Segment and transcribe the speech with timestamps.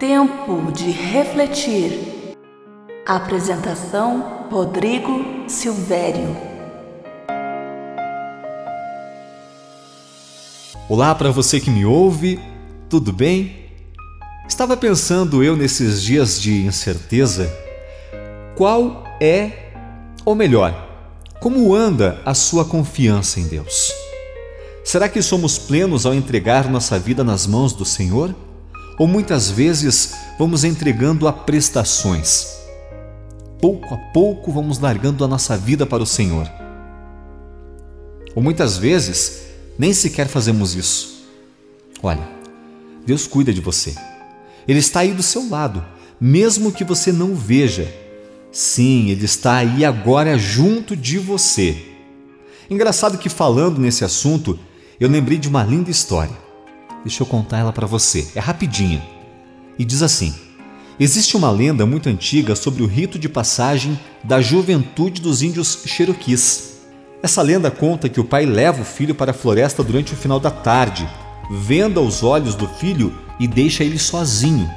[0.00, 2.32] Tempo de refletir.
[3.06, 6.34] Apresentação: Rodrigo Silvério.
[10.88, 12.40] Olá para você que me ouve,
[12.88, 13.66] tudo bem?
[14.48, 17.54] Estava pensando eu nesses dias de incerteza,
[18.56, 19.70] qual é,
[20.24, 20.72] ou melhor,
[21.40, 23.92] como anda a sua confiança em Deus?
[24.82, 28.34] Será que somos plenos ao entregar nossa vida nas mãos do Senhor?
[29.00, 32.48] Ou muitas vezes vamos entregando a prestações?
[33.58, 36.46] Pouco a pouco vamos largando a nossa vida para o Senhor.
[38.34, 39.40] Ou muitas vezes
[39.78, 41.24] nem sequer fazemos isso.
[42.02, 42.28] Olha,
[43.06, 43.94] Deus cuida de você.
[44.68, 45.82] Ele está aí do seu lado,
[46.20, 47.90] mesmo que você não o veja.
[48.52, 51.86] Sim, Ele está aí agora junto de você.
[52.68, 54.58] Engraçado que falando nesse assunto,
[55.00, 56.49] eu lembrei de uma linda história.
[57.02, 58.28] Deixa eu contar ela para você.
[58.34, 59.02] É rapidinha.
[59.78, 60.34] E diz assim:
[60.98, 66.78] Existe uma lenda muito antiga sobre o rito de passagem da juventude dos índios Cherokees.
[67.22, 70.38] Essa lenda conta que o pai leva o filho para a floresta durante o final
[70.38, 71.08] da tarde,
[71.50, 74.70] venda os olhos do filho e deixa ele sozinho.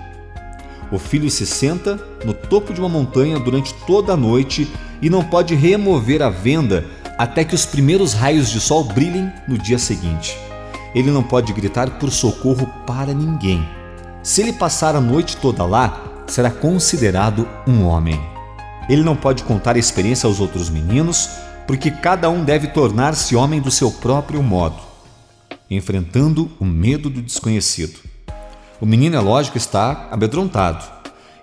[0.92, 5.24] O filho se senta no topo de uma montanha durante toda a noite e não
[5.24, 6.86] pode remover a venda
[7.18, 10.38] até que os primeiros raios de sol brilhem no dia seguinte.
[10.94, 13.68] Ele não pode gritar por socorro para ninguém.
[14.22, 18.20] Se ele passar a noite toda lá, será considerado um homem.
[18.90, 21.30] Ele não pode contar a experiência aos outros meninos,
[21.68, 24.82] porque cada um deve tornar-se homem do seu próprio modo,
[25.70, 28.00] enfrentando o medo do desconhecido.
[28.80, 30.84] O menino, é lógico, está amedrontado.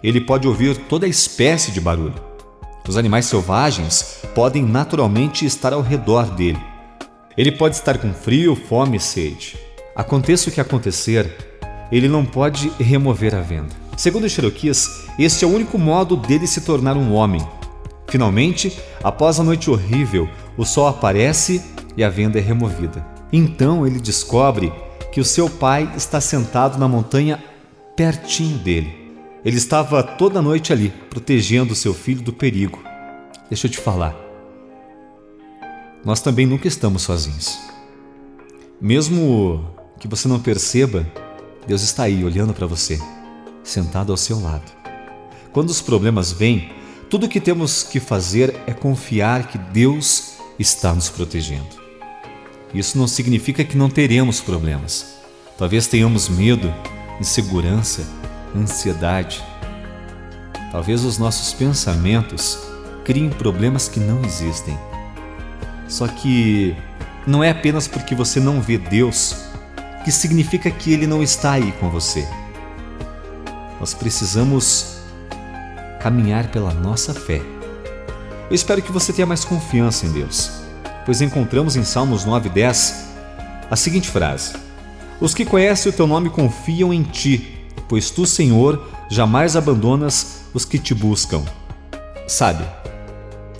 [0.02, 2.30] Ele pode ouvir toda espécie de barulho
[2.90, 6.58] os animais selvagens podem naturalmente estar ao redor dele.
[7.40, 9.56] Ele pode estar com frio, fome e sede.
[9.96, 11.34] Aconteça o que acontecer,
[11.90, 13.74] ele não pode remover a venda.
[13.96, 17.40] Segundo os Cherokees, este é o único modo dele se tornar um homem.
[18.10, 21.62] Finalmente, após a noite horrível, o sol aparece
[21.96, 23.02] e a venda é removida.
[23.32, 24.70] Então ele descobre
[25.10, 27.42] que o seu pai está sentado na montanha
[27.96, 29.14] pertinho dele.
[29.42, 32.82] Ele estava toda noite ali, protegendo seu filho do perigo.
[33.48, 34.29] Deixa eu te falar.
[36.04, 37.58] Nós também nunca estamos sozinhos.
[38.80, 39.64] Mesmo
[39.98, 41.06] que você não perceba,
[41.66, 42.98] Deus está aí olhando para você,
[43.62, 44.72] sentado ao seu lado.
[45.52, 46.72] Quando os problemas vêm,
[47.10, 51.80] tudo o que temos que fazer é confiar que Deus está nos protegendo.
[52.72, 55.16] Isso não significa que não teremos problemas.
[55.58, 56.72] Talvez tenhamos medo,
[57.20, 58.06] insegurança,
[58.56, 59.44] ansiedade.
[60.72, 62.58] Talvez os nossos pensamentos
[63.04, 64.78] criem problemas que não existem.
[65.90, 66.74] Só que
[67.26, 69.36] não é apenas porque você não vê Deus
[70.04, 72.26] que significa que Ele não está aí com você.
[73.78, 75.00] Nós precisamos
[76.00, 77.42] caminhar pela nossa fé.
[78.48, 80.50] Eu espero que você tenha mais confiança em Deus,
[81.04, 82.94] pois encontramos em Salmos 9,10
[83.70, 84.54] a seguinte frase:
[85.20, 90.64] Os que conhecem o teu nome confiam em ti pois tu, Senhor, jamais abandonas os
[90.64, 91.42] que te buscam.
[92.28, 92.64] Sabe,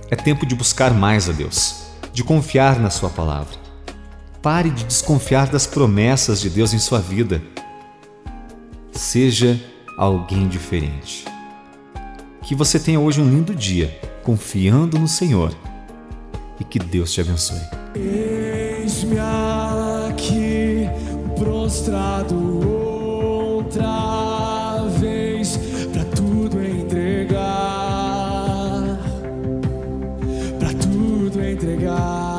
[0.09, 1.80] é tempo de buscar mais a Deus,
[2.13, 3.61] de confiar na Sua palavra.
[4.41, 7.41] Pare de desconfiar das promessas de Deus em sua vida.
[8.91, 9.59] Seja
[9.97, 11.25] alguém diferente.
[12.41, 15.55] Que você tenha hoje um lindo dia, confiando no Senhor
[16.59, 17.61] e que Deus te abençoe.
[17.95, 19.17] Eis-me
[20.09, 20.89] aqui
[21.37, 22.35] prostrado
[22.67, 24.30] outra
[31.59, 32.30] say